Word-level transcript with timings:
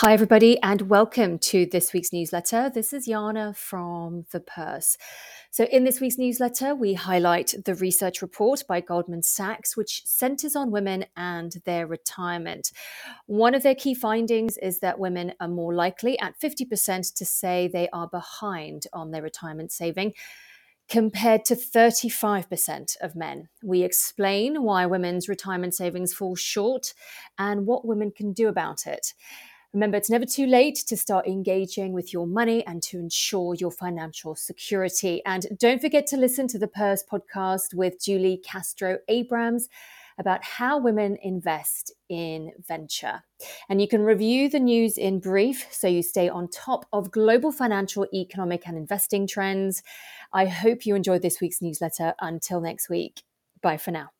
Hi, 0.00 0.14
everybody, 0.14 0.58
and 0.62 0.88
welcome 0.88 1.38
to 1.40 1.66
this 1.66 1.92
week's 1.92 2.10
newsletter. 2.10 2.70
This 2.70 2.94
is 2.94 3.06
Yana 3.06 3.54
from 3.54 4.24
The 4.32 4.40
Purse. 4.40 4.96
So, 5.50 5.64
in 5.64 5.84
this 5.84 6.00
week's 6.00 6.16
newsletter, 6.16 6.74
we 6.74 6.94
highlight 6.94 7.52
the 7.66 7.74
research 7.74 8.22
report 8.22 8.64
by 8.66 8.80
Goldman 8.80 9.22
Sachs, 9.22 9.76
which 9.76 10.00
centers 10.06 10.56
on 10.56 10.70
women 10.70 11.04
and 11.18 11.52
their 11.66 11.86
retirement. 11.86 12.72
One 13.26 13.54
of 13.54 13.62
their 13.62 13.74
key 13.74 13.92
findings 13.92 14.56
is 14.56 14.80
that 14.80 14.98
women 14.98 15.34
are 15.38 15.48
more 15.48 15.74
likely, 15.74 16.18
at 16.18 16.40
50%, 16.40 17.14
to 17.16 17.26
say 17.26 17.68
they 17.68 17.90
are 17.92 18.08
behind 18.08 18.84
on 18.94 19.10
their 19.10 19.20
retirement 19.20 19.70
saving 19.70 20.14
compared 20.88 21.44
to 21.44 21.54
35% 21.54 22.96
of 23.02 23.14
men. 23.14 23.50
We 23.62 23.82
explain 23.82 24.62
why 24.62 24.86
women's 24.86 25.28
retirement 25.28 25.74
savings 25.74 26.14
fall 26.14 26.36
short 26.36 26.94
and 27.38 27.66
what 27.66 27.84
women 27.84 28.12
can 28.12 28.32
do 28.32 28.48
about 28.48 28.86
it. 28.86 29.12
Remember, 29.72 29.96
it's 29.96 30.10
never 30.10 30.26
too 30.26 30.46
late 30.46 30.76
to 30.88 30.96
start 30.96 31.28
engaging 31.28 31.92
with 31.92 32.12
your 32.12 32.26
money 32.26 32.66
and 32.66 32.82
to 32.82 32.98
ensure 32.98 33.54
your 33.54 33.70
financial 33.70 34.34
security. 34.34 35.22
And 35.24 35.46
don't 35.58 35.80
forget 35.80 36.08
to 36.08 36.16
listen 36.16 36.48
to 36.48 36.58
the 36.58 36.66
Purse 36.66 37.04
podcast 37.04 37.72
with 37.72 38.02
Julie 38.02 38.42
Castro 38.44 38.98
Abrams 39.06 39.68
about 40.18 40.42
how 40.44 40.78
women 40.78 41.16
invest 41.22 41.92
in 42.08 42.52
venture. 42.66 43.22
And 43.68 43.80
you 43.80 43.86
can 43.86 44.02
review 44.02 44.48
the 44.48 44.58
news 44.58 44.98
in 44.98 45.20
brief 45.20 45.66
so 45.70 45.86
you 45.86 46.02
stay 46.02 46.28
on 46.28 46.48
top 46.48 46.86
of 46.92 47.12
global 47.12 47.52
financial, 47.52 48.06
economic, 48.12 48.66
and 48.66 48.76
investing 48.76 49.26
trends. 49.26 49.82
I 50.32 50.46
hope 50.46 50.84
you 50.84 50.96
enjoyed 50.96 51.22
this 51.22 51.40
week's 51.40 51.62
newsletter. 51.62 52.14
Until 52.20 52.60
next 52.60 52.90
week, 52.90 53.22
bye 53.62 53.78
for 53.78 53.92
now. 53.92 54.10